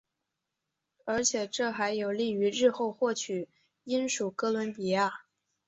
[1.05, 3.47] 而且这还有利于日后获取
[3.83, 5.25] 英属哥伦比亚。